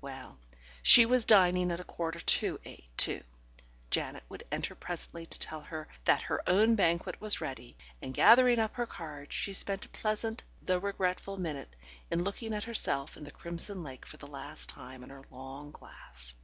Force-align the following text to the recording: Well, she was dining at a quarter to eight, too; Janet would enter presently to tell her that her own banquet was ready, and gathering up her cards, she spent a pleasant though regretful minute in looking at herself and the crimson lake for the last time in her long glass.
Well, 0.00 0.36
she 0.82 1.06
was 1.06 1.24
dining 1.24 1.70
at 1.70 1.78
a 1.78 1.84
quarter 1.84 2.18
to 2.18 2.58
eight, 2.64 2.88
too; 2.96 3.22
Janet 3.88 4.24
would 4.28 4.42
enter 4.50 4.74
presently 4.74 5.26
to 5.26 5.38
tell 5.38 5.60
her 5.60 5.86
that 6.06 6.22
her 6.22 6.42
own 6.50 6.74
banquet 6.74 7.20
was 7.20 7.40
ready, 7.40 7.76
and 8.02 8.12
gathering 8.12 8.58
up 8.58 8.74
her 8.74 8.86
cards, 8.86 9.32
she 9.32 9.52
spent 9.52 9.84
a 9.86 9.90
pleasant 9.90 10.42
though 10.60 10.78
regretful 10.78 11.36
minute 11.36 11.76
in 12.10 12.24
looking 12.24 12.52
at 12.52 12.64
herself 12.64 13.16
and 13.16 13.24
the 13.24 13.30
crimson 13.30 13.84
lake 13.84 14.04
for 14.04 14.16
the 14.16 14.26
last 14.26 14.68
time 14.68 15.04
in 15.04 15.10
her 15.10 15.22
long 15.30 15.70
glass. 15.70 16.34